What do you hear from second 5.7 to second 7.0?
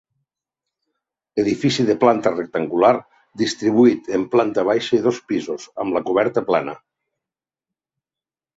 amb la coberta plana.